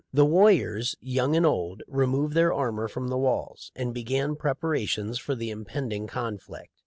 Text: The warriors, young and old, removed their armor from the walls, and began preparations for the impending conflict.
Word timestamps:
The 0.11 0.25
warriors, 0.25 0.95
young 0.99 1.35
and 1.35 1.45
old, 1.45 1.83
removed 1.87 2.33
their 2.33 2.51
armor 2.51 2.87
from 2.87 3.09
the 3.09 3.19
walls, 3.19 3.71
and 3.75 3.93
began 3.93 4.35
preparations 4.35 5.19
for 5.19 5.35
the 5.35 5.51
impending 5.51 6.07
conflict. 6.07 6.71